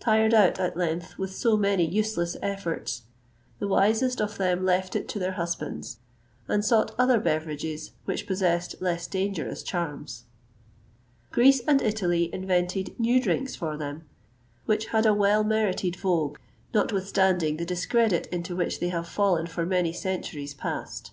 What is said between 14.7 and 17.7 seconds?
had a well merited vogue, notwithstanding the